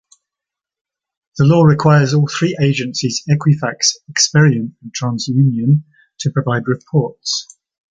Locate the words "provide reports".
6.31-7.45